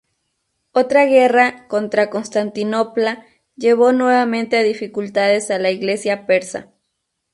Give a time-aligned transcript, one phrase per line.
[0.71, 3.23] Otra guerra contra Constantinopla
[3.55, 6.71] llevó nuevamente a dificultades a la Iglesia persa.